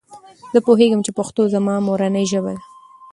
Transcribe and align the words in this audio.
زه 0.53 0.59
پوهیږم 0.67 1.01
چې 1.05 1.11
پښتو 1.19 1.41
زما 1.55 1.73
مورنۍ 1.87 2.25
ژبه 2.31 2.51
ده. 2.55 2.61